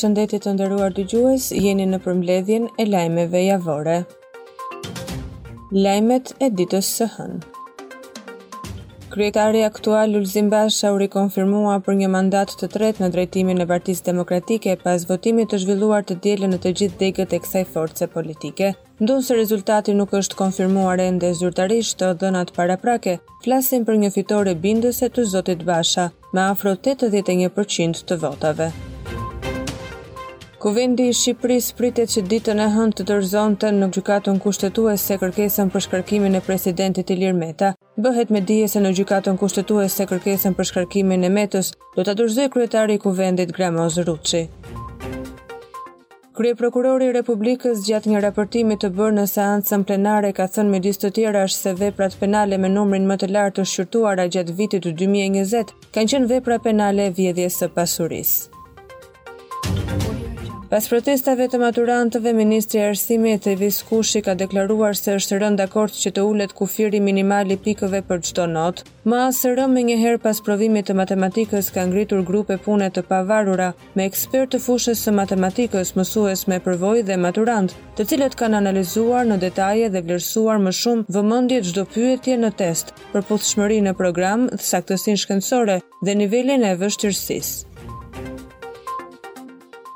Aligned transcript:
përshëndetit 0.00 0.42
të 0.46 0.52
ndëruar 0.56 0.94
të 0.96 1.02
gjues, 1.12 1.46
jeni 1.60 1.84
në 1.90 1.98
përmledhjen 2.00 2.68
e 2.80 2.86
lajmeve 2.88 3.42
javore. 3.44 3.98
Lajmet 5.76 6.30
e 6.40 6.48
ditës 6.56 6.88
së 7.00 7.08
hënë 7.16 7.40
Kryetari 9.12 9.60
aktual 9.66 10.14
Lulzim 10.14 10.48
Basha 10.48 10.92
u 10.94 10.98
rikonfirmua 11.02 11.76
për 11.84 11.94
një 12.00 12.08
mandat 12.14 12.52
të 12.60 12.68
tret 12.78 12.98
në 13.02 13.10
drejtimin 13.12 13.60
e 13.60 13.66
partisë 13.68 14.06
demokratike 14.08 14.76
pas 14.84 15.04
votimit 15.10 15.50
të 15.50 15.58
zhvilluar 15.66 16.04
të 16.08 16.16
djelë 16.24 16.48
në 16.54 16.60
të 16.64 16.72
gjithë 16.80 17.00
degët 17.02 17.34
e 17.36 17.40
kësaj 17.44 17.64
force 17.74 18.06
politike. 18.14 18.70
Ndunë 19.02 19.26
se 19.26 19.36
rezultati 19.36 19.94
nuk 19.98 20.14
është 20.20 20.38
konfirmuar 20.40 21.02
e 21.02 21.10
ndë 21.18 21.32
zyrtarisht 21.42 21.98
të 22.00 22.12
dënat 22.24 22.54
para 22.56 22.76
prake, 22.80 23.18
flasin 23.44 23.84
për 23.88 23.98
një 24.06 24.12
fitore 24.16 24.54
bindëse 24.64 25.10
të 25.10 25.26
zotit 25.34 25.66
Basha, 25.68 26.08
me 26.32 26.46
afro 26.52 26.76
81% 26.88 28.04
të 28.08 28.20
votave. 28.26 28.70
Kuvendi 30.60 31.06
i 31.08 31.12
Shqipëris 31.16 31.70
pritet 31.76 32.10
që 32.12 32.22
ditën 32.30 32.58
e 32.60 32.64
hënë 32.74 32.92
të 32.98 33.04
dërzonte 33.10 33.68
në 33.76 33.86
gjykatën 33.96 34.40
kushtetuese 34.44 35.16
kërkesën 35.22 35.70
për 35.72 35.84
shkarkimin 35.86 36.36
e 36.36 36.42
presidentit 36.44 37.12
Ilir 37.14 37.32
Meta. 37.38 37.70
Bëhet 38.04 38.28
me 38.36 38.42
dije 38.50 38.66
se 38.72 38.82
në 38.84 38.90
gjykatën 38.98 39.38
kushtetuese 39.40 40.04
kërkesën 40.10 40.58
për 40.58 40.68
shkarkimin 40.72 41.24
e 41.24 41.30
Metës 41.38 41.72
do 41.96 42.04
ta 42.04 42.12
dorëzoj 42.12 42.50
kryetari 42.52 42.98
i 42.98 43.02
kuvendit 43.06 43.54
Gramoz 43.56 43.96
Ruçi. 44.10 44.42
Krye 46.36 46.54
Prokurori 46.60 47.08
i 47.08 47.14
Republikës 47.20 47.80
gjatë 47.88 48.12
një 48.12 48.22
raportimi 48.28 48.76
të 48.84 48.92
bërë 49.00 49.16
në 49.22 49.26
seancën 49.34 49.88
plenare 49.88 50.34
ka 50.36 50.50
thënë 50.58 50.74
midis 50.76 51.00
të 51.00 51.14
tjera 51.16 51.46
është 51.48 51.62
se 51.70 51.76
veprat 51.86 52.20
penale 52.20 52.60
me 52.60 52.68
numrin 52.76 53.08
më 53.08 53.16
të 53.24 53.32
lartë 53.32 53.62
të 53.62 53.68
shqyrtuara 53.72 54.28
gjatë 54.36 54.58
vitit 54.62 54.84
të 54.84 54.92
2020 55.08 55.74
kanë 55.96 56.14
qenë 56.30 56.34
vepra 56.36 56.60
penale 56.68 57.12
vjedhjes 57.16 57.62
së 57.64 57.74
pasurisë. 57.80 58.58
Pas 60.70 60.86
protestave 60.86 61.48
të 61.50 61.58
maturantëve, 61.58 62.30
Ministri 62.38 62.78
i 62.78 62.82
Arsimit 62.86 63.48
e 63.50 63.56
Viskushi 63.58 64.20
ka 64.22 64.36
deklaruar 64.38 64.94
se 64.94 65.16
është 65.18 65.40
rënë 65.42 65.58
dakord 65.58 65.96
që 65.98 66.12
të 66.14 66.22
ullet 66.30 66.52
kufiri 66.54 67.00
minimali 67.02 67.56
pikëve 67.64 67.98
për 68.06 68.20
qdo 68.28 68.44
not. 68.52 68.84
Ma 69.10 69.24
asë 69.32 69.50
rëmë 69.58 69.82
njëherë 69.88 70.20
pas 70.22 70.38
provimit 70.46 70.86
të 70.86 70.94
matematikës 71.00 71.72
ka 71.74 71.88
ngritur 71.90 72.22
grupe 72.28 72.54
pune 72.68 72.86
të 72.94 73.02
pavarura 73.10 73.72
me 73.98 74.06
ekspertë 74.06 74.52
të 74.54 74.60
fushës 74.68 75.02
së 75.08 75.14
matematikës 75.18 75.90
mësues 75.98 76.46
me 76.52 76.60
përvoj 76.68 77.02
dhe 77.10 77.16
maturant, 77.24 77.74
të 77.98 78.06
cilët 78.12 78.36
kanë 78.38 78.60
analizuar 78.62 79.26
në 79.26 79.40
detaje 79.48 79.88
dhe 79.96 80.04
vlerësuar 80.06 80.62
më 80.68 80.74
shumë 80.82 81.16
vëmendje 81.18 81.64
qdo 81.72 81.84
pyetje 81.96 82.38
në 82.44 82.52
test 82.62 82.94
për 83.10 83.26
putëshmëri 83.32 83.80
në 83.88 83.96
program 84.04 84.46
dhe 84.54 84.62
saktësin 84.70 85.18
shkencore 85.24 85.80
dhe 86.06 86.16
nivelin 86.22 86.68
e 86.70 86.76
vështirësisë. 86.84 87.66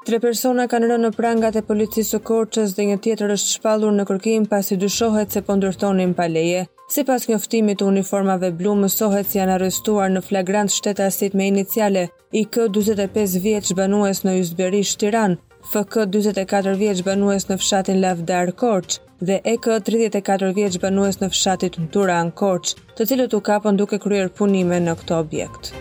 Tre 0.04 0.18
persona 0.20 0.66
kanë 0.68 0.88
rënë 0.90 1.00
në 1.06 1.16
prangat 1.16 1.54
e 1.56 1.60
policisë 1.64 2.12
së 2.18 2.18
Korçës 2.28 2.74
dhe 2.76 2.84
një 2.90 2.96
tjetër 3.06 3.30
është 3.34 3.52
shpallur 3.54 3.94
në 3.96 4.04
kërkim 4.10 4.42
pasi 4.50 4.76
dyshohet 4.82 5.32
se 5.32 5.40
po 5.46 5.54
ndërtonin 5.56 6.10
pa 6.18 6.26
leje. 6.28 6.66
Sipas 6.92 7.24
njoftimit 7.30 7.78
të 7.80 7.86
uniformave 7.88 8.50
blu, 8.58 8.74
mësohet 8.82 9.30
se 9.32 9.38
janë 9.40 9.54
arrestuar 9.54 10.12
në 10.12 10.20
flagrant 10.26 10.74
shtetasit 10.74 11.32
me 11.40 11.46
iniciale 11.54 12.02
IK 12.42 12.58
45 12.76 13.38
vjeç 13.46 13.72
banues 13.80 14.20
në 14.28 14.36
Ysberish 14.42 14.92
Tiranë, 15.00 15.40
FK 15.72 15.98
44 16.18 16.76
vjeç 16.84 17.00
banues 17.08 17.48
në 17.48 17.56
fshatin 17.64 18.02
Lavdar 18.04 18.52
Korç 18.60 18.98
dhe 19.24 19.40
EK 19.56 19.70
34 19.88 20.52
vjeç 20.60 20.76
banues 20.84 21.22
në 21.24 21.32
fshatin 21.32 21.88
Turan 21.96 22.28
Korç, 22.44 22.76
të 22.92 23.08
cilët 23.14 23.40
u 23.40 23.42
kapën 23.50 23.80
duke 23.80 24.02
kryer 24.04 24.28
punime 24.28 24.84
në 24.84 24.98
këtë 25.00 25.20
objekt. 25.24 25.72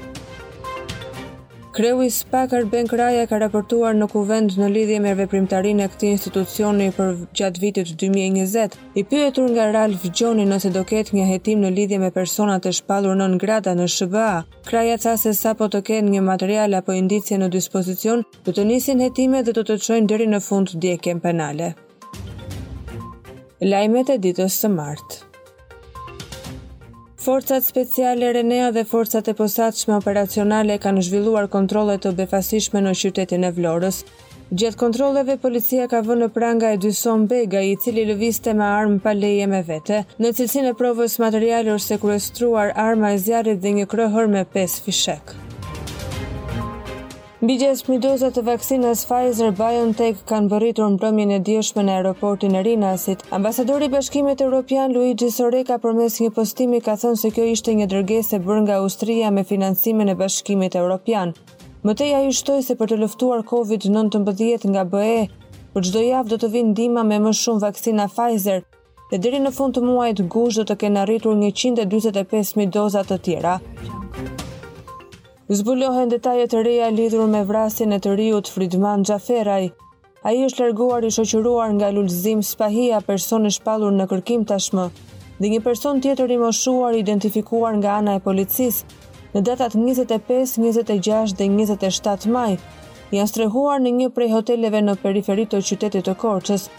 Kreu 1.74 2.02
i 2.04 2.10
spakar, 2.12 2.60
Arben 2.60 2.86
Kraja 2.88 3.24
ka 3.30 3.38
raportuar 3.42 3.96
në 3.98 4.06
kuvend 4.12 4.60
në 4.62 4.68
lidhje 4.70 5.00
me 5.02 5.16
veprimtarinë 5.18 5.82
e 5.82 5.88
këtij 5.90 6.12
institucioni 6.14 6.92
për 6.94 7.16
gjatë 7.40 7.64
vitit 7.64 7.94
2020. 8.04 8.76
I 9.00 9.04
pyetur 9.10 9.48
nga 9.56 9.66
Ralf 9.74 10.06
Gjoni 10.12 10.46
nëse 10.46 10.70
do 10.76 10.84
ketë 10.86 11.18
një 11.18 11.26
hetim 11.32 11.64
në 11.66 11.72
lidhje 11.78 11.98
me 12.04 12.12
personat 12.14 12.70
e 12.70 12.76
shpallur 12.78 13.18
nën 13.18 13.40
grada 13.42 13.74
në 13.74 13.88
SBA, 13.96 14.44
Kraja 14.70 15.00
tha 15.02 15.16
se 15.18 15.34
sapo 15.34 15.66
të 15.74 15.82
kenë 15.90 16.14
një 16.14 16.22
material 16.30 16.78
apo 16.84 16.94
indicie 17.02 17.42
në 17.42 17.50
dispozicion, 17.58 18.22
do 18.46 18.54
të 18.54 18.70
nisin 18.70 19.02
hetimet 19.08 19.50
dhe 19.50 19.58
do 19.58 19.66
të 19.66 19.80
çojnë 19.88 20.08
deri 20.14 20.30
në 20.30 20.44
fund 20.46 20.78
djegjen 20.78 21.26
penale. 21.26 21.74
Lajmet 23.74 24.14
e 24.14 24.22
ditës 24.30 24.62
së 24.62 24.70
martë. 24.78 25.33
Forcat 27.24 27.64
speciale 27.66 28.32
Renea 28.32 28.72
dhe 28.72 28.84
forcat 28.84 29.28
e 29.28 29.34
posaçme 29.38 29.96
operacionale 29.96 30.76
kanë 30.86 31.04
zhvilluar 31.08 31.46
kontrole 31.54 31.94
të 32.06 32.12
befasishme 32.18 32.82
në 32.84 32.92
qytetin 33.02 33.46
e 33.48 33.52
Vlorës. 33.60 34.02
Gjetë 34.60 34.80
kontroleve, 34.82 35.38
policia 35.46 35.86
ka 35.94 36.02
vë 36.10 36.18
në 36.20 36.28
pranga 36.38 36.74
e 36.76 36.82
dyson 36.86 37.24
bega 37.32 37.62
i 37.70 37.78
cili 37.86 38.04
lëviste 38.12 38.58
me 38.60 38.68
armë 38.68 39.00
pa 39.08 39.16
leje 39.22 39.48
me 39.54 39.64
vete, 39.72 40.02
në 40.20 40.34
cilësin 40.40 40.68
e 40.74 40.76
provës 40.84 41.16
materialur 41.26 41.80
se 41.86 42.02
kërëstruar 42.04 42.76
arma 42.90 43.16
e 43.16 43.24
zjarit 43.24 43.64
dhe 43.66 43.76
një 43.80 43.88
krohër 43.96 44.28
me 44.36 44.44
5 44.60 44.80
fishek. 44.90 45.36
Mbi 47.44 47.58
6.000 47.60 47.98
doza 48.00 48.30
të 48.32 48.40
vaksinës 48.48 49.02
Pfizer 49.10 49.50
BioNTech 49.58 50.22
kanë 50.30 50.48
bërritur 50.54 50.92
mbrëmjen 50.94 51.32
e 51.36 51.38
djeshme 51.50 51.84
në 51.84 51.96
aeroportin 51.98 52.54
e 52.56 52.62
Rinasit. 52.64 53.26
Ambasadori 53.36 53.90
i 53.90 53.92
Bashkimit 53.92 54.40
Evropian 54.46 54.94
Luigi 54.96 55.28
Soreka 55.28 55.76
përmes 55.84 56.16
një 56.24 56.30
postimi 56.38 56.80
ka 56.86 56.94
thënë 57.02 57.20
se 57.20 57.32
kjo 57.36 57.48
ishte 57.56 57.76
një 57.76 57.90
dërgesë 57.92 58.38
e 58.38 58.40
bërë 58.46 58.62
nga 58.64 58.78
Austria 58.86 59.32
me 59.36 59.44
financimin 59.50 60.14
e 60.14 60.16
Bashkimit 60.22 60.78
Evropian. 60.80 61.34
Më 61.84 61.96
tej 62.00 62.14
ai 62.22 62.30
shtoi 62.38 62.64
se 62.68 62.78
për 62.80 62.94
të 62.94 63.00
luftuar 63.04 63.44
COVID-19 63.52 64.70
nga 64.78 64.86
BE, 64.94 65.26
për 65.76 65.90
çdo 65.90 66.06
javë 66.08 66.32
do 66.32 66.38
të 66.46 66.52
vinë 66.56 66.70
ndihma 66.72 67.04
me 67.12 67.18
më 67.28 67.34
shumë 67.42 67.66
vaksina 67.68 68.06
Pfizer 68.16 68.64
dhe 69.12 69.20
deri 69.20 69.44
në 69.44 69.52
fund 69.60 69.76
të 69.76 69.84
muajit 69.90 70.24
gusht 70.38 70.62
do 70.64 70.68
të 70.72 70.80
kenë 70.86 71.04
arritur 71.04 71.36
145 71.44 72.54
mijë 72.62 72.74
doza 72.80 73.04
të 73.12 73.20
tjera. 73.28 73.58
Zbulohen 75.52 76.08
detajet 76.12 76.54
të 76.54 76.60
reja 76.66 76.86
lidhur 76.98 77.26
me 77.30 77.40
vrasin 77.48 77.92
e 77.94 77.98
të 78.04 78.12
riut 78.16 78.50
Fridman 78.52 79.02
Gjaferaj. 79.08 79.64
A 80.24 80.32
i 80.32 80.38
është 80.48 80.62
lërguar 80.64 81.04
i 81.04 81.10
shoqyruar 81.12 81.74
nga 81.76 81.90
lullëzim 81.92 82.40
spahia 82.50 83.02
person 83.08 83.50
e 83.50 83.50
shpalur 83.52 83.92
në 83.98 84.06
kërkim 84.14 84.46
tashmë, 84.52 84.86
dhe 85.42 85.50
një 85.56 85.60
person 85.66 86.00
tjetër 86.06 86.32
i 86.32 86.38
moshuar 86.46 86.96
identifikuar 87.02 87.76
nga 87.82 87.98
ana 88.00 88.14
e 88.16 88.22
policis 88.30 88.80
në 89.36 89.42
datat 89.52 89.76
25, 89.82 90.56
26 90.64 91.36
dhe 91.42 91.48
27 91.58 92.30
maj, 92.38 92.50
janë 93.18 93.32
strehuar 93.34 93.82
në 93.84 93.92
një 94.00 94.08
prej 94.20 94.30
hoteleve 94.38 94.82
në 94.88 94.96
periferit 95.04 95.52
të 95.58 95.62
qytetit 95.72 96.08
të 96.08 96.14
korqës, 96.24 96.70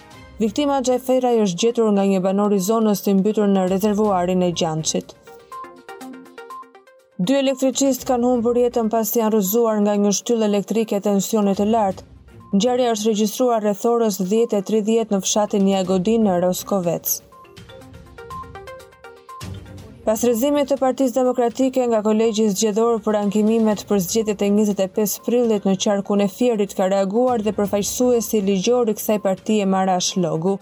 viktima 0.41 0.81
Gjaferaj 0.91 1.37
është 1.45 1.61
gjetur 1.67 1.93
nga 1.99 2.07
një 2.15 2.23
banori 2.31 2.63
zonës 2.71 3.05
të 3.05 3.15
imbytur 3.19 3.53
në 3.59 3.67
rezervuarin 3.77 4.49
e 4.49 4.51
gjanqit. 4.63 5.13
Dy 7.23 7.37
elektricist 7.39 8.03
kanë 8.09 8.27
humbur 8.27 8.57
jetën 8.59 8.89
pas 8.91 9.11
janë 9.15 9.37
rëzuar 9.37 9.77
nga 9.85 9.93
një 10.03 10.11
shtyllë 10.19 10.47
elektrike 10.49 10.97
e 10.99 11.03
tensionit 11.05 11.61
të 11.61 11.65
lartë. 11.71 12.03
Ngjarja 12.59 12.89
është 12.97 13.11
regjistruar 13.13 13.61
rreth 13.63 13.85
orës 13.87 14.17
10:30 14.33 15.13
në 15.15 15.19
fshatin 15.23 15.69
Jagodin 15.71 16.25
në 16.27 16.41
Roskovec. 16.43 17.13
Pas 20.05 20.25
rrëzimit 20.27 20.67
të 20.73 20.79
Partisë 20.83 21.15
Demokratike 21.21 21.87
nga 21.95 22.01
Kolegji 22.03 22.49
Zgjedhor 22.57 22.99
për 23.07 23.19
ankimimet 23.21 23.85
për 23.93 24.03
zgjedhjet 24.09 24.43
e 24.43 24.49
25 24.59 25.15
prillit 25.29 25.69
në 25.71 25.75
qarkun 25.87 26.25
e 26.25 26.27
Fierit 26.39 26.75
ka 26.81 26.89
reaguar 26.95 27.45
dhe 27.47 27.55
përfaqësuesi 27.61 28.41
ligjor 28.51 28.91
i 28.91 28.97
kësaj 28.99 29.21
partie 29.29 29.63
Marash 29.77 30.17
Logu. 30.25 30.57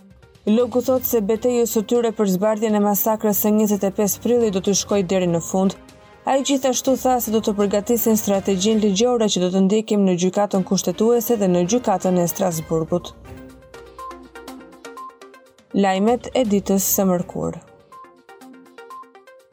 Logu 0.44 0.84
thotë 0.90 1.10
se 1.14 1.24
betejës 1.32 1.72
së 1.78 1.84
tyre 1.94 2.12
për 2.20 2.28
zbardhjen 2.36 2.76
e 2.76 2.84
masakrës 2.90 3.40
së 3.46 3.54
25 3.62 4.18
prillit 4.26 4.52
do 4.52 4.60
të 4.68 4.76
shkojë 4.84 5.08
deri 5.14 5.32
në 5.32 5.40
fund, 5.48 5.78
A 6.24 6.36
i 6.36 6.42
gjithashtu 6.44 6.92
tha 7.02 7.16
se 7.20 7.32
do 7.34 7.40
të 7.42 7.52
përgatisin 7.58 8.14
strategjin 8.18 8.78
ligjore 8.82 9.26
që 9.34 9.40
do 9.42 9.48
të 9.52 9.60
ndikim 9.64 10.04
në 10.06 10.12
gjykatën 10.24 10.62
kushtetuese 10.68 11.34
dhe 11.40 11.48
në 11.50 11.62
gjykatën 11.72 12.18
e 12.22 12.26
Strasburgut. 12.30 13.10
Lajmet 15.74 16.28
e 16.38 16.44
ditës 16.46 16.86
së 16.96 17.06
mërkurë 17.10 17.62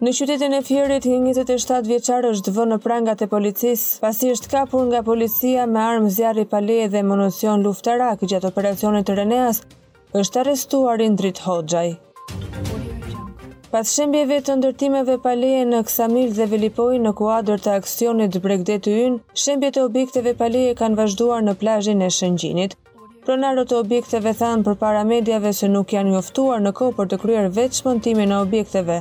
Në 0.06 0.12
qytetin 0.16 0.54
e 0.56 0.60
Fierit, 0.64 1.06
e 1.06 1.58
shtatë 1.64 1.88
vjeqarë 1.90 2.30
është 2.36 2.54
vënë 2.56 2.76
në 2.76 2.78
prangat 2.86 3.24
e 3.26 3.28
policisë, 3.34 3.98
pasi 4.06 4.30
është 4.36 4.52
kapur 4.54 4.86
nga 4.92 5.02
policia 5.10 5.66
me 5.68 5.82
armë 5.88 6.14
zjarri 6.20 6.46
paleje 6.54 6.88
dhe 6.94 7.02
municion 7.04 7.66
luftarak 7.66 8.22
gjatë 8.24 8.54
operacionit 8.54 9.10
të 9.10 9.18
Reneas, 9.24 9.64
është 10.22 10.44
arrestuar 10.46 11.04
i 11.04 11.10
ndrit 11.18 11.42
Hoxhaj. 11.48 11.90
Pas 13.69 13.86
shembjeve 13.94 14.39
të 14.45 14.54
ndërtimeve 14.57 15.19
pa 15.21 15.36
leje 15.38 15.66
në 15.69 15.80
Ksamil 15.86 16.31
dhe 16.38 16.45
Velipoj 16.50 16.95
në 17.04 17.10
kuadër 17.19 17.60
të 17.66 17.74
aksionit 17.77 18.38
Bregdeti 18.42 18.94
Yn, 19.04 19.19
shembjet 19.44 19.77
e 19.77 19.83
objekteve 19.89 20.33
pa 20.39 20.48
leje 20.50 20.71
kanë 20.80 20.98
vazhduar 20.98 21.45
në 21.45 21.54
plazhin 21.62 22.01
e 22.01 22.07
Shëngjinit. 22.16 22.74
Pronarët 23.27 23.69
të 23.69 23.77
objekteve 23.83 24.33
thanë 24.42 24.66
për 24.69 24.80
para 24.81 25.04
medjave 25.12 25.54
se 25.54 25.69
nuk 25.69 25.94
janë 25.94 26.16
njoftuar 26.16 26.66
në 26.66 26.74
kohë 26.80 26.98
për 27.01 27.12
të 27.13 27.21
kryer 27.27 27.51
vetë 27.60 27.80
shmëntime 27.83 28.25
në 28.31 28.42
objekteve. 28.48 28.98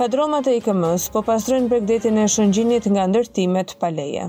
Fadromat 0.00 0.50
e 0.50 0.56
IKM-s 0.58 1.06
po 1.14 1.22
pastrojnë 1.30 1.70
bregdetin 1.70 2.18
e 2.18 2.26
shëngjinit 2.34 2.90
nga 2.96 3.06
ndërtimet 3.14 3.78
pa 3.78 3.92
leje. 4.00 4.26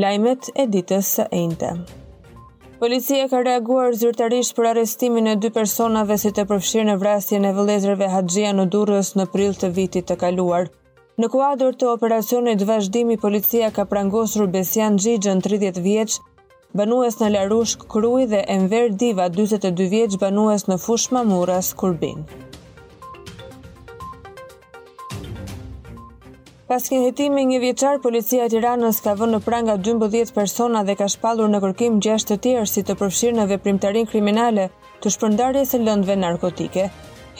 Lajmet 0.00 0.54
e 0.56 0.70
ditës 0.78 1.14
së 1.20 1.28
ejnëte. 1.44 1.74
Policia 2.80 3.26
ka 3.28 3.40
reaguar 3.44 3.90
zyrtarisht 4.00 4.54
për 4.56 4.66
arrestimin 4.70 5.26
e 5.28 5.34
dy 5.42 5.50
personave 5.52 6.16
si 6.22 6.30
të 6.36 6.44
përfshirë 6.52 6.84
në 6.88 6.94
vrasjen 7.02 7.44
e 7.44 7.50
vëlezërve 7.58 8.08
Haxhia 8.12 8.54
në 8.56 8.64
Durrës 8.74 9.10
në 9.20 9.26
prill 9.34 9.52
të 9.62 9.70
vitit 9.78 10.08
të 10.08 10.16
kaluar. 10.24 10.70
Në 11.20 11.28
kuadër 11.36 11.76
të 11.82 11.90
operacionit 11.92 12.64
vazhdimi, 12.72 13.18
policia 13.26 13.68
ka 13.80 13.84
prangosur 13.94 14.48
Besian 14.56 14.96
Gjigën 14.96 15.44
30 15.48 15.82
vjeqë, 15.90 16.20
banues 16.80 17.20
në 17.20 17.30
Larushk 17.36 17.84
Kruj 17.92 18.24
dhe 18.32 18.40
Enver 18.56 18.88
Diva 19.04 19.28
22 19.40 19.90
vjeqë 19.98 20.20
banues 20.24 20.64
në 20.72 20.80
Fushma 20.86 21.26
Muras 21.34 21.74
Kurbinë. 21.82 22.24
Pas 26.70 26.84
një 26.86 26.98
hetimi 27.10 27.42
një 27.50 27.56
vjeqar, 27.64 27.96
policia 27.98 28.44
e 28.46 28.50
tiranës 28.52 29.00
ka 29.02 29.16
vënë 29.18 29.34
në 29.34 29.40
pranga 29.42 29.74
12 29.88 30.30
persona 30.36 30.84
dhe 30.86 30.94
ka 31.00 31.08
shpalur 31.10 31.50
në 31.50 31.58
kërkim 31.64 31.96
6 32.06 32.28
të 32.28 32.36
tjerë 32.44 32.68
si 32.70 32.84
të 32.86 32.94
përfshirë 33.00 33.36
në 33.40 33.46
veprimtarin 33.50 34.06
kriminale 34.14 34.68
të 35.02 35.12
shpërndarje 35.16 35.64
se 35.72 35.82
lëndve 35.82 36.14
narkotike. 36.22 36.86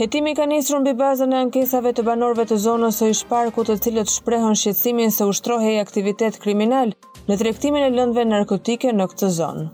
Hetimi 0.03 0.35
ka 0.35 0.51
njësru 0.51 0.83
në 0.83 0.89
bëbazën 0.91 1.31
në 1.31 1.43
ankesave 1.45 1.95
të 1.95 2.09
banorve 2.11 2.49
të 2.51 2.59
zonës 2.67 2.99
o 3.07 3.13
ishparku 3.15 3.69
të 3.71 3.79
cilët 3.87 4.11
shprehon 4.19 4.59
shqetsimin 4.65 5.15
se 5.15 5.31
ushtrohe 5.31 5.77
i 5.77 5.83
aktivitet 5.87 6.43
kriminal 6.43 6.97
në 7.31 7.39
trektimin 7.45 7.87
e 7.87 7.95
lëndve 8.01 8.27
narkotike 8.35 8.91
në 8.99 9.07
këtë 9.15 9.31
zonë. 9.39 9.71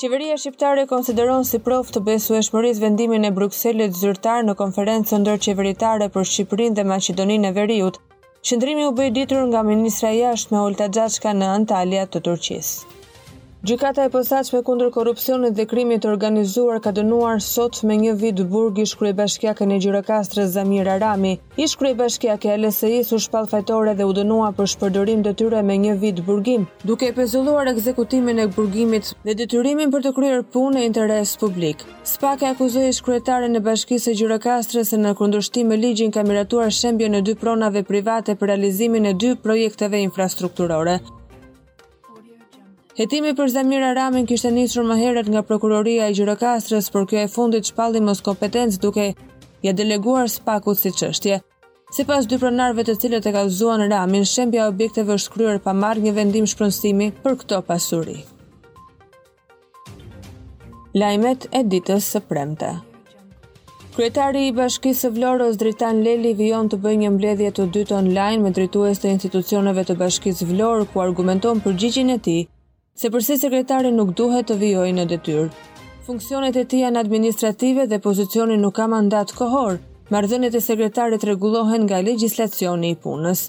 Qeveria 0.00 0.36
shqiptare 0.40 0.82
konsideron 0.90 1.46
si 1.46 1.58
prof 1.68 1.88
të 1.94 2.00
besueshmërisë 2.08 2.82
vendimin 2.84 3.24
e 3.26 3.30
Brukselit 3.38 3.96
zyrtar 4.02 4.44
në 4.46 4.52
konferencën 4.60 5.24
ndërqeveritare 5.24 6.06
për 6.18 6.28
Shqipërinë 6.34 6.78
dhe 6.78 6.84
Maqedoninë 6.92 7.48
e 7.50 7.56
Veriut. 7.56 7.98
Qëndrimi 8.50 8.84
u 8.90 8.92
bëj 9.00 9.10
ditur 9.18 9.42
nga 9.50 9.64
ministra 9.72 10.12
jashtë 10.20 10.54
me 10.56 10.62
Olta 10.68 10.86
Gjashka 10.98 11.34
në 11.40 11.50
Antalja 11.56 12.06
të 12.14 12.22
Turqisë. 12.30 12.94
Gjykata 13.66 14.04
e 14.04 14.08
posaçme 14.08 14.62
kundër 14.62 14.90
korrupsionit 14.94 15.54
dhe 15.58 15.64
krimit 15.66 16.02
të 16.04 16.08
organizuar 16.12 16.76
ka 16.82 16.92
dënuar 16.94 17.40
sot 17.42 17.80
me 17.88 17.96
një 17.98 18.12
vit 18.20 18.42
burgi 18.52 18.84
shkruajbashkiakën 18.86 19.72
e 19.74 19.78
Gjirokastrës 19.82 20.52
Zamir 20.54 20.86
Arami. 20.92 21.32
Ish 21.56 21.74
kryebashkiake 21.80 22.52
e 22.52 22.58
LSI-s 22.58 23.10
u 23.12 23.18
fajtore 23.54 23.96
dhe 23.98 24.04
u 24.04 24.12
dënua 24.18 24.52
për 24.58 24.66
shpërdorim 24.74 25.24
detyre 25.26 25.62
me 25.62 25.76
një 25.76 25.96
vit 26.04 26.22
burgim, 26.26 26.68
duke 26.84 27.08
e 27.08 27.12
pezulluar 27.12 27.66
ekzekutimin 27.66 28.38
e 28.38 28.46
burgimit 28.46 29.10
dhe 29.24 29.34
detyrimin 29.34 29.90
për 29.90 30.04
të 30.06 30.14
kryer 30.20 30.42
punë 30.54 30.78
e 30.82 30.86
interes 30.86 31.34
publik. 31.42 31.82
Spaka 32.14 32.54
akuzoi 32.54 32.86
ish 32.94 33.02
kryetaren 33.10 33.56
e 33.58 33.64
bashkisë 33.66 34.10
së 34.10 34.16
Gjirokastrës 34.22 34.94
se 34.94 35.02
në 35.02 35.16
kundërshtim 35.18 35.66
me 35.74 35.82
ligjin 35.82 36.14
ka 36.14 36.22
miratuar 36.22 36.70
shembjen 36.70 37.14
e 37.18 37.24
dy 37.26 37.34
pronave 37.34 37.82
private 37.90 38.38
për 38.38 38.54
realizimin 38.54 39.10
e 39.12 39.16
dy 39.18 39.34
projekteve 39.42 40.06
infrastrukturore. 40.06 41.00
Hetimi 42.98 43.30
për 43.38 43.50
Zamir 43.54 43.84
Aramin 43.86 44.24
kishte 44.28 44.50
nisur 44.54 44.82
më 44.86 44.94
herët 45.00 45.28
nga 45.30 45.40
prokuroria 45.48 46.06
e 46.10 46.14
Gjirokastrës, 46.16 46.86
por 46.94 47.04
kjo 47.10 47.20
e 47.20 47.28
fundit 47.34 47.68
shpalli 47.70 48.00
mos 48.02 48.22
kompetenc 48.28 48.74
duke 48.84 49.04
ja 49.66 49.72
deleguar 49.80 50.26
spaku 50.32 50.74
si 50.80 50.90
çështje. 51.00 51.36
Sipas 51.98 52.26
dy 52.32 52.40
pronarëve 52.42 52.84
të 52.88 52.96
cilët 53.04 53.28
e 53.30 53.34
kaqzuan 53.36 53.84
Aramin, 53.84 54.26
shembja 54.32 54.64
e 54.64 54.72
objekteve 54.72 55.14
është 55.20 55.32
kryer 55.36 55.60
pa 55.68 55.76
marrë 55.84 56.08
një 56.08 56.14
vendim 56.18 56.50
shpronësimi 56.54 57.08
për 57.26 57.38
këto 57.44 57.60
pasuri. 57.70 58.16
Lajmet 60.98 61.46
e 61.54 61.62
ditës 61.76 62.02
së 62.16 62.24
premte. 62.32 62.72
Kryetari 63.94 64.42
i 64.48 64.52
Bashkisë 64.58 65.04
së 65.06 65.12
Vlorës 65.20 65.62
Dritan 65.62 66.02
Leli 66.08 66.34
vijon 66.42 66.66
të 66.74 66.82
bëjë 66.88 67.04
një 67.06 67.14
mbledhje 67.20 67.54
të 67.60 67.68
dytë 67.78 67.98
online 68.02 68.44
me 68.48 68.56
drejtues 68.58 68.98
të 69.06 69.14
institucioneve 69.14 69.86
të 69.92 69.98
Bashkisë 70.02 70.50
së 70.50 70.76
ku 70.92 71.06
argumenton 71.08 71.60
përgjigjen 71.68 72.16
e 72.18 72.22
tij 72.28 72.44
se 73.00 73.08
përsi 73.14 73.34
sekretari 73.38 73.90
nuk 73.94 74.08
duhet 74.18 74.48
të 74.50 74.54
vijoj 74.62 74.88
në 74.94 75.04
detyrë. 75.12 75.42
Funksionet 76.06 76.56
e 76.58 76.64
tij 76.70 76.80
janë 76.84 77.02
administrative 77.04 77.84
dhe 77.90 78.00
pozicioni 78.06 78.56
nuk 78.62 78.74
ka 78.80 78.86
mandat 78.94 79.30
kohor. 79.40 79.78
Marrëdhëniet 80.14 80.56
e 80.58 80.62
sekretarit 80.64 81.22
rregullohen 81.30 81.84
nga 81.86 82.00
legjislacioni 82.02 82.90
i 82.90 82.96
punës. 83.02 83.44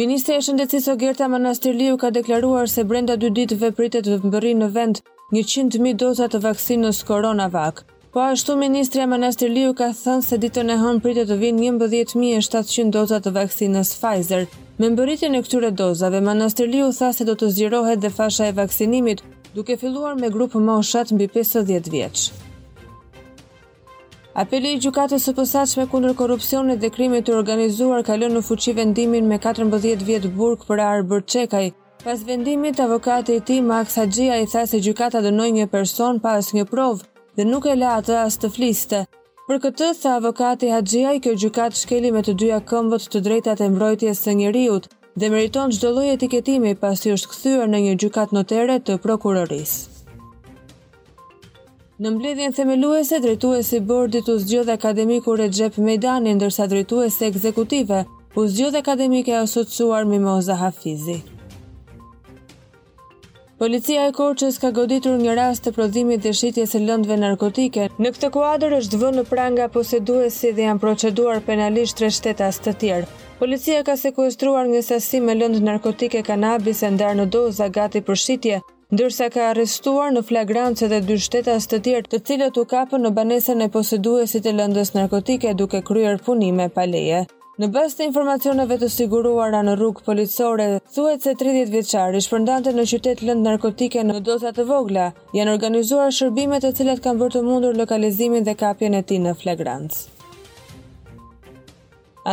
Ministri 0.00 0.34
e 0.38 0.42
Shëndetësisë 0.44 0.92
Ogerta 0.94 1.28
Manastirliu 1.32 1.96
ka 2.02 2.12
deklaruar 2.18 2.70
se 2.70 2.84
brenda 2.84 3.16
2 3.24 3.32
ditëve 3.40 3.72
pritet 3.78 4.06
të 4.06 4.20
mbëri 4.28 4.54
në 4.62 4.70
vend 4.76 5.02
100.000 5.34 5.98
doza 6.04 6.28
të 6.30 6.42
vaksinës 6.46 7.02
CoronaVac. 7.08 7.82
Po 8.14 8.22
ashtu, 8.22 8.56
Ministria 8.56 9.06
Manastir 9.10 9.50
Liu 9.50 9.72
ka 9.74 9.88
thënë 10.00 10.22
se 10.24 10.36
ditën 10.42 10.68
e 10.70 10.74
hënë 10.78 11.00
pritë 11.02 11.22
të 11.26 11.36
vinë 11.38 11.64
11.700 11.70 12.92
dozat 12.94 13.24
të 13.26 13.32
vaksinës 13.34 13.88
Pfizer. 13.98 14.44
Me 14.78 14.90
mbëritin 14.94 15.34
e 15.34 15.40
këtyre 15.42 15.72
dozave, 15.80 16.20
Manastir 16.22 16.68
Liu 16.70 16.92
tha 16.94 17.08
se 17.12 17.24
do 17.26 17.34
të 17.34 17.48
zgjerohet 17.56 17.98
dhe 18.04 18.10
fasha 18.18 18.46
e 18.46 18.52
vakcinimit, 18.54 19.24
duke 19.56 19.74
filluar 19.80 20.12
me 20.20 20.30
grupë 20.30 20.62
moshat 20.68 21.10
mbi 21.16 21.26
50 21.34 21.90
vjeç. 21.90 22.22
Apeli 24.44 24.76
i 24.76 24.80
gjukatës 24.86 25.26
së 25.28 25.34
posaçme 25.40 25.86
kundër 25.90 26.14
korrupsionit 26.22 26.78
dhe 26.84 26.90
krimit 26.94 27.26
të 27.26 27.34
organizuar 27.40 28.04
ka 28.06 28.14
lënë 28.14 28.36
në 28.38 28.44
fuqi 28.52 28.76
vendimin 28.78 29.26
me 29.26 29.40
14 29.50 30.04
vjet 30.06 30.28
burg 30.38 30.62
për 30.70 30.84
bërë 31.10 31.26
Çekaj. 31.34 31.66
Pas 32.06 32.22
vendimit, 32.30 32.78
avokati 32.86 33.40
i 33.40 33.40
tij 33.42 33.60
Max 33.74 33.98
Haxhia 33.98 34.38
i 34.40 34.46
tha 34.46 34.66
se 34.66 34.78
gjykata 34.86 35.24
dënoi 35.26 35.50
një 35.58 35.66
person 35.74 36.22
pas 36.28 36.52
një 36.54 36.66
provë 36.70 37.10
dhe 37.36 37.44
nuk 37.44 37.66
e 37.66 37.74
la 37.76 37.94
atë 38.00 38.14
as 38.24 38.36
të 38.38 38.50
fliste. 38.56 39.04
Për 39.48 39.58
këtë, 39.64 39.88
tha 40.02 40.12
avokati 40.18 40.68
Haxhia 40.72 41.14
kjo 41.22 41.32
gjykat 41.42 41.76
shkeli 41.76 42.12
me 42.14 42.22
të 42.24 42.34
dyja 42.42 42.60
këmbët 42.70 43.08
të 43.12 43.20
drejtat 43.26 43.60
e 43.60 43.70
mbrojtjes 43.74 44.22
së 44.24 44.34
njëriut 44.38 44.86
dhe 45.20 45.30
meriton 45.34 45.72
çdo 45.74 45.90
lloj 45.96 46.12
etiketimi 46.14 46.74
pasi 46.84 47.12
është 47.16 47.32
kthyer 47.32 47.68
në 47.72 47.80
një 47.86 47.94
gjykat 48.04 48.32
notere 48.38 48.78
të 48.86 48.96
prokurorisë. 49.04 49.82
Në 52.04 52.10
mbledhjen 52.14 52.54
themeluese, 52.56 53.20
drejtuesi 53.22 53.78
bordit 53.90 54.28
u 54.28 54.38
zgjodhe 54.42 54.72
akademiku 54.74 55.36
Recep 55.38 55.76
Mejdani, 55.78 56.32
ndërsa 56.34 56.66
drejtuesi 56.72 57.28
ekzekutive 57.28 58.00
u 58.34 58.48
zgjodhe 58.50 58.82
akademike 58.82 59.36
asociuar 59.44 60.02
Mimoza 60.10 60.56
Hafizi. 60.64 61.20
Policia 63.64 64.02
e 64.04 64.10
Korçës 64.12 64.58
ka 64.60 64.68
goditur 64.76 65.14
një 65.16 65.34
rast 65.38 65.62
të 65.64 65.70
prodhimit 65.72 66.20
dhe 66.24 66.34
shitjes 66.36 66.74
së 66.74 66.80
lëndëve 66.82 67.16
narkotike. 67.20 67.86
Në 67.96 68.10
këtë 68.14 68.28
kuadër 68.34 68.74
është 68.78 68.98
vënë 69.00 69.22
në 69.22 69.24
pranga 69.30 69.68
aposeduesit 69.70 70.58
dhe 70.58 70.66
janë 70.66 70.82
proceduar 70.82 71.40
penalisht 71.46 71.96
tre 71.96 72.10
shtetas 72.12 72.58
të 72.60 72.74
tjerë. 72.82 73.08
Policia 73.38 73.78
ka 73.88 73.96
sekuestruar 73.96 74.68
një 74.74 74.82
sasi 74.90 75.22
me 75.24 75.32
lëndë 75.38 75.62
narkotike 75.70 76.20
kanabis 76.28 76.82
e 76.82 76.90
ndarë 76.98 77.18
në 77.22 77.26
doza 77.38 77.70
gati 77.78 78.02
për 78.10 78.20
shitje, 78.26 78.58
ndërsa 78.92 79.30
ka 79.36 79.46
arrestuar 79.54 80.12
në 80.12 80.26
flagrantës 80.28 80.90
edhe 80.90 81.00
dy 81.08 81.16
shtetas 81.28 81.70
të 81.72 81.78
tjerë, 81.86 82.10
të 82.12 82.20
cilët 82.26 82.60
u 82.60 82.66
kapën 82.74 83.00
në 83.08 83.14
banesën 83.22 83.64
e 83.64 83.70
posuesit 83.78 84.44
të 84.44 84.52
lëndës 84.60 84.92
narkotike 85.00 85.56
duke 85.62 85.80
kryer 85.90 86.20
punime 86.28 86.68
pa 86.76 86.84
leje. 86.96 87.22
Në 87.62 87.66
bas 87.74 87.92
të 87.94 88.02
informacioneve 88.08 88.76
të 88.80 88.86
siguruara 88.90 89.60
në 89.62 89.76
rrugë 89.78 90.02
policore, 90.08 90.64
thuhet 90.94 91.22
se 91.22 91.34
30 91.42 91.68
vjeçari 91.70 92.20
shpërndante 92.24 92.72
në 92.74 92.84
qytet 92.90 93.20
lënd 93.22 93.46
narkotike 93.46 94.02
në 94.08 94.16
doza 94.26 94.50
të 94.56 94.64
vogla, 94.66 95.04
janë 95.38 95.52
organizuar 95.52 96.08
shërbimet 96.16 96.64
të 96.66 96.72
cilat 96.80 97.02
kanë 97.04 97.20
bërë 97.20 97.34
të 97.36 97.42
mundur 97.50 97.76
lokalizimin 97.78 98.42
dhe 98.48 98.56
kapjen 98.64 98.98
e 98.98 99.02
tij 99.06 99.20
në 99.28 99.36
flagrantës. 99.44 100.00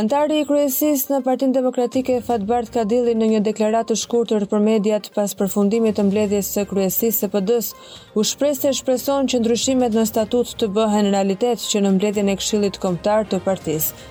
Antari 0.02 0.40
i 0.42 0.48
kryesisë 0.50 1.14
në 1.14 1.20
Partinë 1.30 1.54
Demokratike 1.60 2.16
ka 2.32 2.40
Kadilli 2.80 3.14
në 3.22 3.28
një 3.36 3.42
deklaratë 3.50 3.92
të 3.94 3.98
shkurtër 4.06 4.46
për 4.56 4.60
mediat 4.72 5.12
pas 5.20 5.36
përfundimit 5.42 5.98
të 5.98 6.04
mbledhjes 6.10 6.50
së 6.58 6.64
kryesisë 6.74 7.20
së 7.20 7.28
PD-s, 7.36 7.76
u 8.18 8.24
shpreh 8.32 8.56
se 8.58 8.74
shpreson 8.82 9.28
që 9.30 9.40
ndryshimet 9.46 9.94
në 10.02 10.08
statut 10.16 10.56
të 10.62 10.72
bëhen 10.80 11.12
realitet 11.14 11.60
që 11.70 11.84
në 11.86 11.92
mbledhjen 12.00 12.34
e 12.34 12.36
Këshillit 12.42 12.82
Kombëtar 12.88 13.30
të 13.30 13.42
partisë. 13.50 14.10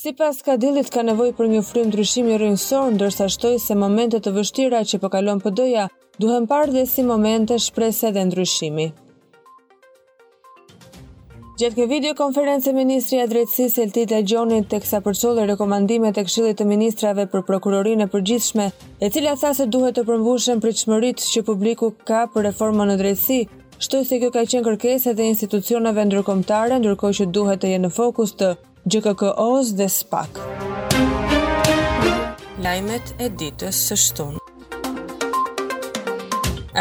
Si 0.00 0.14
pas 0.16 0.32
ka 0.42 0.54
dilit 0.56 0.86
ka 0.88 1.02
nevoj 1.04 1.32
për 1.38 1.48
një 1.52 1.58
frim 1.70 1.88
ndryshimi 1.90 2.36
rrënësor, 2.40 2.94
ndërsa 2.94 3.26
shtoj 3.34 3.58
se 3.60 3.74
momentet 3.76 4.22
të 4.24 4.30
vështira 4.32 4.78
që 4.90 4.96
përkallon 5.02 5.42
po 5.42 5.50
për 5.50 5.56
doja, 5.58 5.82
duhen 6.22 6.46
parë 6.52 6.72
dhe 6.72 6.84
si 6.88 7.02
momente 7.04 7.58
shprese 7.60 8.08
dhe 8.14 8.22
ndryshimi. 8.30 8.86
Gjetë 11.60 11.78
ke 11.82 11.88
video 11.90 12.14
konference 12.22 12.72
Ministri 12.78 13.20
a 13.20 13.26
Drejtësis 13.28 13.76
e 13.76 13.86
Ltit 13.90 14.14
e 14.16 14.22
Gjonit 14.32 14.70
të 14.72 14.80
kësa 14.86 15.02
përcullë 15.10 15.44
rekomandimet 15.52 16.16
e 16.16 16.24
këshillit 16.30 16.62
të 16.62 16.68
ministrave 16.72 17.28
për 17.34 17.44
prokurorinë 17.50 18.08
e 18.08 18.12
përgjithshme, 18.16 18.70
e 19.04 19.12
cila 19.12 19.36
tha 19.42 19.52
se 19.60 19.68
duhet 19.76 20.00
të 20.00 20.06
përmbushen 20.08 20.64
për 20.64 20.78
qëmërit 20.80 21.26
që 21.26 21.44
publiku 21.50 21.92
ka 22.08 22.22
për 22.32 22.48
reformën 22.48 22.94
në 22.94 22.96
drejtësi, 23.04 23.40
shtoj 23.76 24.02
se 24.08 24.22
kjo 24.24 24.32
ka 24.38 24.48
qenë 24.48 24.66
kërkeset 24.70 25.20
dhe 25.20 25.28
institucionave 25.34 26.08
ndërkomtare, 26.08 26.80
ndërko 26.80 27.12
që 27.20 27.28
duhet 27.36 27.60
të 27.66 27.74
jenë 27.76 27.92
fokus 28.00 28.32
të 28.40 28.54
GKKOs 28.92 29.72
dhe 29.78 29.86
SPAK. 29.96 30.38
Lajmet 32.64 33.10
e 33.22 33.28
ditës 33.42 33.78
së 33.90 33.96
shtunë. 34.02 34.40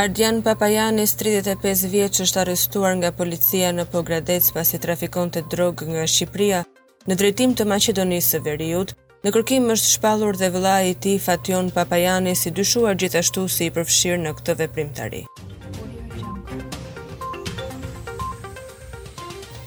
Ardian 0.03 0.39
Papajanis, 0.45 1.13
35 1.19 1.83
vjeç, 1.93 2.21
është 2.25 2.41
arrestuar 2.45 2.95
nga 3.01 3.11
policia 3.19 3.69
në 3.75 3.85
Pogradec 3.93 4.47
pasi 4.57 4.79
trafikonte 4.85 5.43
drogë 5.53 5.89
nga 5.93 6.07
Shqipëria 6.13 6.63
në 7.11 7.19
drejtim 7.21 7.53
të 7.55 7.67
Maqedonisë 7.75 8.31
së 8.35 8.43
Veriut. 8.49 8.95
Në 9.27 9.35
kërkim 9.35 9.67
është 9.75 9.91
shpallur 9.99 10.39
dhe 10.39 10.49
vëllai 10.55 10.95
i 10.95 10.97
tij 11.03 11.19
Fation 11.27 11.69
Papajani, 11.77 12.33
si 12.35 12.49
dyshuar 12.57 12.97
gjithashtu 13.03 13.45
si 13.51 13.69
i 13.69 13.75
përfshirë 13.77 14.23
në 14.25 14.35
këtë 14.39 14.57
veprimtari. 14.65 15.25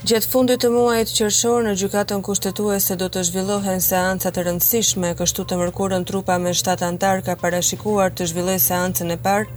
Gjatë 0.03 0.27
fundit 0.33 0.59
të 0.59 0.67
muajit 0.73 1.11
qershor 1.15 1.61
në 1.63 1.73
gjykatën 1.79 2.19
kushtetuese 2.27 2.97
do 2.99 3.05
të 3.07 3.21
zhvillohen 3.23 3.79
seanca 3.85 4.33
të 4.35 4.41
rëndësishme, 4.43 5.13
kështu 5.15 5.45
të 5.47 5.55
mërkurën 5.61 6.03
trupa 6.09 6.35
me 6.43 6.51
shtatë 6.59 6.87
antar 6.89 7.21
ka 7.23 7.37
parashikuar 7.43 8.11
të 8.11 8.27
zhvillohen 8.33 8.59
seancën 8.59 9.13
e 9.15 9.15
parë 9.27 9.53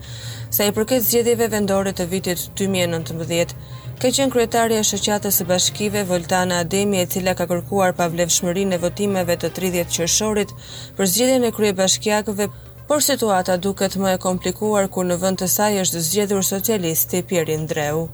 sa 0.54 0.68
i 0.70 0.74
përket 0.76 1.02
zgjedhjeve 1.08 1.48
vendore 1.56 1.90
të 1.98 2.06
vitit 2.12 2.44
2019. 2.62 3.56
Ka 3.98 4.12
qenë 4.14 4.30
kryetaria 4.36 4.84
e 4.84 4.84
shoqatës 4.92 5.40
së 5.42 5.48
bashkive 5.50 6.04
Voltana 6.12 6.60
Ademi, 6.62 7.00
e 7.02 7.10
cila 7.16 7.34
ka 7.34 7.48
kërkuar 7.50 7.96
pavlefshmërinë 7.98 8.78
e 8.78 8.82
votimeve 8.86 9.34
të 9.42 9.50
30 9.58 9.98
qershorit 9.98 10.54
për 10.98 11.10
zgjedhjen 11.14 11.48
e 11.48 11.52
kryebashkiakëve, 11.58 12.48
por 12.86 13.02
situata 13.02 13.58
duket 13.66 13.98
më 14.06 14.14
e 14.14 14.22
komplikuar 14.28 14.86
kur 14.94 15.10
në 15.10 15.18
vend 15.26 15.42
të 15.42 15.50
saj 15.58 15.82
është 15.88 16.06
zgjedhur 16.12 16.46
socialisti 16.52 17.24
Pierin 17.32 17.66
Dreu. 17.66 18.06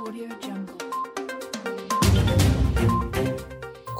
Audio, 0.00 0.49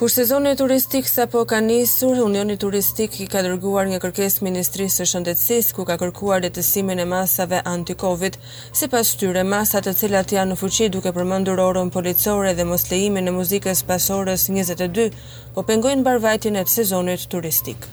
Kur 0.00 0.08
sezoni 0.08 0.54
turistik 0.56 1.04
sa 1.06 1.26
po 1.26 1.44
ka 1.44 1.56
nisur, 1.60 2.16
Unioni 2.24 2.54
Turistik 2.56 3.18
i 3.20 3.26
ka 3.28 3.42
dërguar 3.44 3.84
një 3.90 3.98
kërkesë 4.00 4.40
Ministrisë 4.46 5.02
së 5.02 5.06
Shëndetësisë 5.10 5.76
ku 5.76 5.84
ka 5.84 5.98
kërkuar 6.00 6.40
lehtësimin 6.46 7.04
e 7.04 7.06
masave 7.10 7.60
anti-Covid, 7.74 8.40
sipas 8.80 9.12
tyre 9.20 9.44
masa 9.44 9.84
të 9.84 9.92
cilat 10.00 10.32
janë 10.38 10.54
në 10.54 10.58
fuqi 10.62 10.88
duke 10.96 11.12
përmendur 11.18 11.60
orën 11.68 11.92
policore 11.92 12.56
dhe 12.56 12.64
moslejimin 12.72 13.28
e 13.28 13.36
muzikës 13.42 13.84
pas 13.92 14.08
orës 14.16 14.48
22, 14.48 15.10
po 15.52 15.66
pengojnë 15.68 16.00
mbarvajtjen 16.00 16.56
e 16.56 16.68
sezonit 16.80 17.28
turistik. 17.28 17.90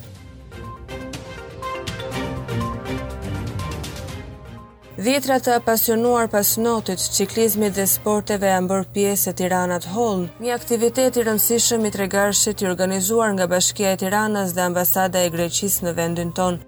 Dhjetra 4.98 5.34
të 5.46 5.60
pasionuar 5.62 6.26
pas 6.26 6.48
notit, 6.58 7.02
qiklizmi 7.14 7.68
dhe 7.70 7.84
sporteve 7.86 8.48
e 8.50 8.56
mbërë 8.64 8.88
pjesë 8.96 9.28
e 9.30 9.34
Tiranat 9.38 9.84
Hall, 9.94 10.24
një 10.42 10.56
aktivitet 10.56 11.14
i 11.14 11.22
rëndësishëm 11.28 11.86
i 11.86 11.92
tregarshit 11.94 12.64
i 12.64 12.66
organizuar 12.66 13.30
nga 13.36 13.46
bashkia 13.52 13.92
e 13.94 14.00
Tiranas 14.02 14.56
dhe 14.56 14.64
ambasada 14.64 15.22
e 15.22 15.30
Greqis 15.36 15.76
në 15.86 15.92
vendin 16.00 16.32
tonë. 16.34 16.58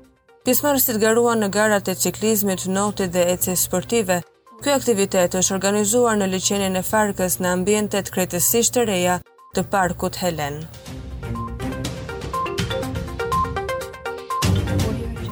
Pismarësit 0.47 1.03
garuan 1.03 1.43
në 1.43 1.51
garat 1.59 1.91
e 1.91 1.97
qiklizmit, 2.05 2.69
notit 2.79 3.11
dhe 3.19 3.27
ecës 3.35 3.67
sportive. 3.67 4.21
Kjo 4.63 4.79
aktivitet 4.79 5.35
është 5.43 5.59
organizuar 5.59 6.15
në 6.23 6.31
lëqenjën 6.37 6.79
e 6.79 6.87
farkës 6.93 7.41
në 7.43 7.53
ambjente 7.57 7.99
të 8.07 8.15
kretësisht 8.15 8.79
të 8.79 8.87
reja 8.95 9.19
të 9.59 9.67
parkut 9.75 10.23
Helenë. 10.23 11.00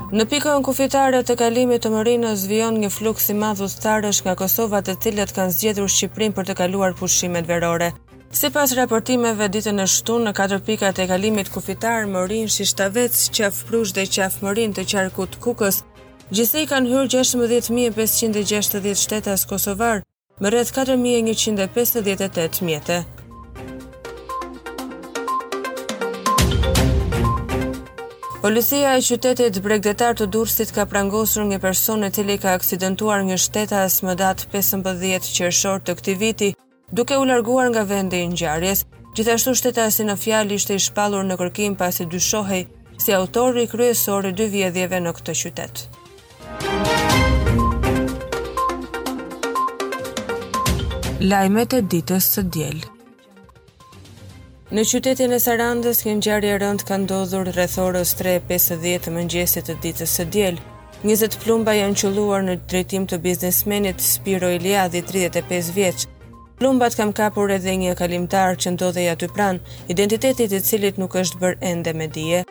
Në 0.08 0.24
pikën 0.24 0.62
kufitare 0.64 1.18
të 1.28 1.34
kalimit 1.36 1.82
të 1.84 1.90
Marinës 1.92 2.38
zvion 2.46 2.78
një 2.80 2.88
fluks 2.90 3.26
i 3.28 3.34
madh 3.36 3.58
udhëtarësh 3.66 4.22
nga 4.24 4.32
Kosova 4.40 4.78
të 4.80 4.94
cilët 5.04 5.34
kanë 5.36 5.52
zgjedhur 5.56 5.90
Shqipërinë 5.92 6.36
për 6.38 6.46
të 6.48 6.54
kaluar 6.60 6.94
pushimet 6.96 7.44
verore. 7.50 7.90
Sipas 8.32 8.72
raportimeve 8.78 9.50
ditën 9.52 9.82
e 9.84 9.86
shtunë 9.94 10.24
në 10.26 10.32
katër 10.38 10.62
pikat 10.70 11.02
e 11.04 11.06
kalimit 11.10 11.52
kufitar 11.52 12.08
Morin 12.14 12.48
Shishtavec, 12.48 13.20
Qaf 13.36 13.60
Prush 13.68 13.92
dhe 13.98 14.06
Qaf 14.08 14.40
Morin 14.40 14.72
të 14.72 14.86
qarkut 14.94 15.36
Kukës, 15.44 15.82
gjithsej 16.32 16.64
kanë 16.72 16.88
hyrë 16.94 17.12
16560 17.26 19.02
shtetas 19.04 19.44
kosovar, 19.52 20.00
më 20.40 20.54
rreth 20.54 20.72
4158 20.80 22.64
mjetë. 22.64 23.02
Policia 28.40 28.90
e 28.94 29.02
qytetit 29.02 29.56
bregdetar 29.64 30.14
të 30.14 30.28
Durrësit 30.30 30.70
ka 30.74 30.84
prangosur 30.86 31.42
një 31.48 31.56
person 31.58 32.06
e 32.06 32.08
cili 32.14 32.36
ka 32.38 32.52
aksidentuar 32.54 33.24
në 33.26 33.38
shtetas 33.44 33.96
më 34.06 34.12
datë 34.20 34.46
15 34.52 35.30
qershor 35.38 35.80
të 35.82 35.96
këtij 35.98 36.16
viti, 36.20 36.50
duke 36.92 37.18
u 37.18 37.24
larguar 37.26 37.66
nga 37.74 37.82
vendi 37.90 38.20
i 38.22 38.28
ngjarjes. 38.30 38.84
Gjithashtu 39.18 39.56
shtetasi 39.58 40.06
në 40.06 40.14
fjalë 40.22 40.54
ishte 40.60 40.76
i 40.78 40.84
shpallur 40.86 41.26
në 41.26 41.34
kërkim 41.40 41.74
pasi 41.80 42.06
dyshohej 42.12 42.62
si 43.02 43.16
autori 43.16 43.66
kryesor 43.72 44.30
i 44.30 44.32
dy 44.38 44.46
vjedhjeve 44.54 45.00
në 45.02 45.14
këtë 45.16 45.34
qytet. 45.40 45.82
Lajmet 51.26 51.74
e 51.74 51.82
ditës 51.82 52.30
së 52.36 52.46
dielë 52.54 52.86
Në 54.68 54.82
qytetin 54.84 55.32
e 55.32 55.38
Sarandës 55.40 56.02
kemi 56.04 56.18
ngjarje 56.18 56.56
rënd 56.60 56.82
ka 56.88 56.96
ndodhur 57.00 57.48
rreth 57.56 57.78
orës 57.80 58.10
3:50 58.18 58.98
të 59.06 59.12
mëngjesit 59.14 59.64
të 59.70 59.76
ditës 59.84 60.16
së 60.18 60.26
diel. 60.34 60.58
20 61.06 61.38
plumba 61.44 61.72
janë 61.78 61.96
qëlluar 62.02 62.44
në 62.44 62.56
drejtim 62.68 63.06
të 63.08 63.16
biznesmenit 63.24 64.04
Spiro 64.04 64.50
Iliadhi 64.52 65.00
35 65.08 65.72
vjeç. 65.78 66.04
Plumbat 66.60 66.98
kanë 67.00 67.16
kapur 67.16 67.48
edhe 67.56 67.78
një 67.80 67.96
kalimtar 68.02 68.60
që 68.60 68.74
ndodhej 68.76 69.08
aty 69.14 69.30
pranë, 69.32 69.64
identiteti 69.88 70.44
i 70.52 70.60
cilit 70.60 71.00
nuk 71.00 71.16
është 71.22 71.40
bërë 71.46 71.64
ende 71.72 71.94
me 71.96 72.06
dije. 72.18 72.44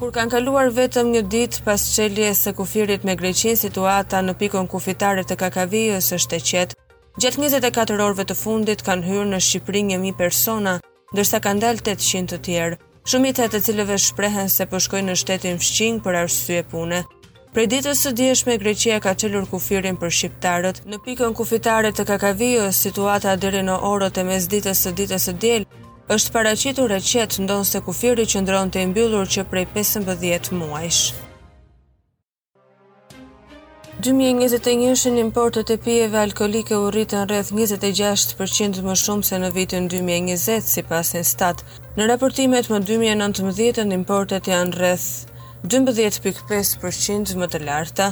Kur 0.00 0.10
kanë 0.10 0.30
kaluar 0.34 0.74
vetëm 0.74 1.12
një 1.14 1.22
ditë 1.30 1.62
pas 1.70 1.86
çeljes 1.96 2.42
së 2.48 2.52
kufirit 2.58 3.04
me 3.06 3.14
Greqin, 3.14 3.54
situata 3.54 4.18
në 4.26 4.34
pikën 4.42 4.66
kufitare 4.66 5.22
të 5.22 5.36
Kakavijës 5.46 6.16
është 6.18 6.42
e 6.42 6.48
qetë. 6.50 6.83
Gjatë 7.22 7.38
24 7.44 8.00
orëve 8.02 8.24
të 8.26 8.34
fundit 8.34 8.80
kanë 8.82 9.04
hyrë 9.06 9.26
në 9.32 9.38
Shqipëri 9.48 9.80
1000 9.86 10.16
persona, 10.18 10.72
ndërsa 11.14 11.38
kanë 11.44 11.62
dalë 11.62 11.82
800 11.86 12.24
të 12.34 12.38
tjerë. 12.48 12.78
Shumica 13.06 13.44
të 13.52 13.60
cilëve 13.62 13.98
shprehen 14.02 14.48
se 14.50 14.64
po 14.66 14.80
shkojnë 14.82 15.12
në 15.12 15.16
shtetin 15.20 15.60
fshqing 15.62 16.00
për 16.02 16.16
arsye 16.24 16.64
pune. 16.72 17.04
Prej 17.54 17.66
ditës 17.76 18.00
së 18.02 18.10
dieshme 18.18 18.56
Greqia 18.64 18.96
ka 19.04 19.12
çelur 19.14 19.46
kufirin 19.52 19.94
për 20.00 20.10
shqiptarët. 20.16 20.80
Në 20.90 20.98
pikën 21.06 21.36
kufitare 21.38 21.92
të 21.94 22.06
Kakavios, 22.10 22.80
situata 22.82 23.36
deri 23.38 23.62
në 23.70 23.76
orët 23.92 24.18
e 24.18 24.24
mesditës 24.32 24.80
së 24.88 24.94
ditës 24.98 25.28
së 25.30 25.36
diel 25.44 25.68
është 26.18 26.34
paraqitur 26.34 26.90
e 26.90 26.98
qetë, 27.12 27.46
ndonëse 27.46 27.84
kufiri 27.86 28.26
qëndronte 28.34 28.74
të 28.80 28.88
imbyllur 28.90 29.30
që 29.36 29.46
prej 29.54 29.68
15 29.78 30.50
muajsh. 30.64 31.04
2021 34.04 35.18
importet 35.18 35.70
e 35.70 35.76
pjeve 35.76 36.18
alkoholike 36.18 36.76
u 36.76 36.90
rritën 36.90 37.24
rreth 37.28 37.52
26% 37.52 38.82
më 38.84 38.96
shumë 39.00 39.22
se 39.24 39.38
në 39.40 39.48
vitën 39.56 39.86
2020, 39.88 40.60
si 40.68 40.82
pasin 40.84 41.24
stat. 41.24 41.62
Në 41.96 42.10
raportimet 42.10 42.68
më 42.68 42.82
2019, 42.84 43.92
importet 43.96 44.50
janë 44.52 44.76
rreth 44.76 45.06
12.5% 45.64 47.32
më 47.40 47.48
të 47.54 47.62
larta. 47.64 48.10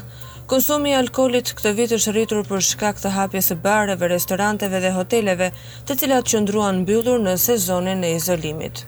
Konsumi 0.48 0.94
i 0.94 0.96
alkoolit 0.96 1.52
këtë 1.58 1.74
vit 1.76 1.92
është 1.98 2.16
rritur 2.16 2.42
për 2.48 2.64
shkak 2.70 2.96
të 3.02 3.12
hapjes 3.18 3.52
së 3.52 3.58
bareve, 3.64 4.08
restoranteve 4.16 4.80
dhe 4.80 4.96
hoteleve, 4.96 5.52
të 5.84 5.98
cilat 6.00 6.32
qëndruan 6.32 6.82
mbyllur 6.86 7.20
në 7.28 7.36
sezonin 7.48 8.04
e 8.08 8.16
izolimit. 8.16 8.86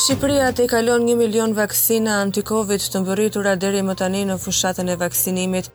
Shqipëria 0.00 0.46
të 0.56 0.64
i 0.64 0.68
kalon 0.70 1.02
1 1.12 1.18
milion 1.20 1.52
vaksina 1.52 2.12
anti-Covid 2.24 2.84
të 2.92 3.00
mbërritura 3.02 3.52
deri 3.60 3.82
më 3.84 3.94
tani 4.00 4.22
në 4.24 4.36
fushatën 4.40 4.88
e 4.88 5.00
vaksinimit. 5.02 5.66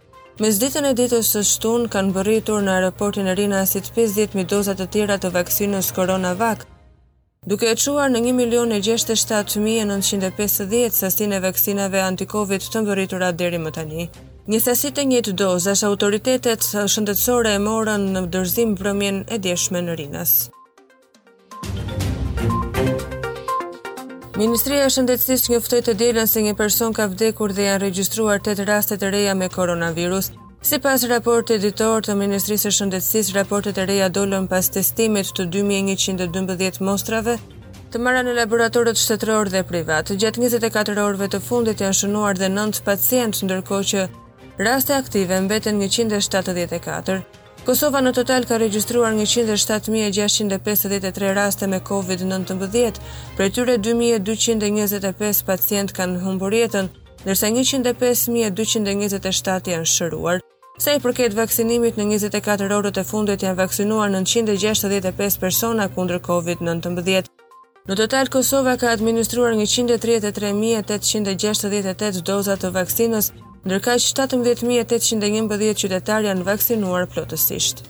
Me 0.41 0.47
zditën 0.55 0.85
e 0.89 0.93
ditës 0.97 1.25
së 1.35 1.41
shtun, 1.45 1.81
kanë 1.93 2.09
mbëritur 2.09 2.59
në 2.65 2.71
aeroportin 2.79 3.25
e 3.29 3.33
rina 3.37 3.57
asit 3.67 3.85
50.000 3.93 4.49
dozat 4.55 4.77
të 4.81 4.85
tira 4.95 5.15
të 5.21 5.29
vaksinës 5.35 5.91
CoronaVac, 5.97 6.59
duke 7.45 7.65
e 7.69 7.75
quar 7.85 8.09
në 8.15 8.19
1 8.25 8.39
milion 8.41 8.69
e 8.71 8.79
67.950 8.89 10.99
sasin 11.03 11.31
e 11.37 11.43
vaksinave 11.45 11.99
anti-Covid 12.07 12.61
të 12.65 12.77
mbërritura 12.81 13.29
deri 13.43 13.59
më 13.67 13.71
tani. 13.77 14.03
Një 14.49 14.59
sasit 14.71 14.93
të 14.97 15.03
njëtë 15.13 15.31
dozash 15.45 15.83
autoritetet 15.91 16.61
shëndetsore 16.73 17.51
e 17.59 17.63
morën 17.69 18.03
në 18.17 18.21
dërzim 18.33 18.69
brëmjen 18.81 19.17
e 19.29 19.35
djeshme 19.47 19.79
në 19.85 19.93
rinas. 20.03 20.33
Ministria 24.35 24.83
e 24.85 24.89
Shëndetësisë 24.91 25.47
njoftoi 25.53 25.77
të 25.85 25.93
dielën 25.99 26.27
se 26.27 26.41
një 26.43 26.57
person 26.59 26.91
ka 26.95 27.05
vdekur 27.07 27.53
dhe 27.55 27.69
janë 27.69 27.83
regjistruar 27.85 28.41
8 28.43 28.65
raste 28.67 28.97
të 28.99 29.11
reja 29.13 29.35
me 29.39 29.47
koronavirus. 29.53 30.27
Si 30.59 30.79
pas 30.83 31.05
raportit 31.07 31.63
ditor 31.63 32.03
të 32.03 32.15
Ministrisë 32.19 32.67
e 32.67 32.73
Shëndetësisë, 32.75 33.35
raportet 33.37 33.79
e 33.79 33.85
reja 33.87 34.09
dollën 34.11 34.49
pas 34.51 34.67
testimit 34.77 35.31
të 35.37 35.45
2112 35.55 36.81
mostrave 36.83 37.37
të 37.93 38.03
marra 38.03 38.25
në 38.27 38.35
laboratorët 38.41 38.99
shtetëror 38.99 39.53
dhe 39.55 39.63
privat. 39.71 40.11
Gjatë 40.11 40.43
24 40.43 40.99
orëve 41.05 41.31
të 41.31 41.39
fundit 41.47 41.85
janë 41.85 41.99
shënuar 42.01 42.35
dhe 42.41 42.51
9 42.51 42.83
pacientë, 42.91 43.47
ndërko 43.47 43.81
që 43.93 44.05
raste 44.67 44.99
aktive 44.99 45.39
mbeten 45.47 45.79
174. 45.79 47.23
Kosova 47.65 47.97
në 48.03 48.11
total 48.13 48.43
ka 48.45 48.59
regjistruar 48.61 49.15
107653 49.17 51.31
raste 51.33 51.65
me 51.67 51.79
COVID-19, 51.81 52.59
e 53.45 53.47
tyre 53.49 53.77
2225 53.85 55.41
pacient 55.47 55.89
kanë 55.97 56.19
humbur 56.21 56.53
jetën, 56.53 56.87
ndërsa 57.23 57.49
105227 57.55 59.69
janë 59.73 59.85
shëruar. 59.93 60.39
Sa 60.77 60.93
i 60.93 60.99
përket 61.01 61.33
vaksinimit 61.39 61.97
në 61.97 62.05
24 62.11 62.69
orët 62.77 62.97
e 63.01 63.03
fundit 63.03 63.43
janë 63.47 63.57
vaksinuar 63.63 64.09
965 64.13 65.39
persona 65.41 65.87
kundër 65.95 66.19
COVID-19. 66.27 67.25
Në 67.89 67.95
total 67.97 68.29
Kosova 68.33 68.77
ka 68.77 68.91
administruar 68.93 69.53
133868 69.57 72.21
doza 72.29 72.55
të 72.61 72.69
vaksinës 72.77 73.31
ndërka 73.69 73.93
17.811 74.05 75.79
qytetar 75.83 76.29
janë 76.31 76.45
vaksinuar 76.53 77.09
plotësisht. 77.17 77.85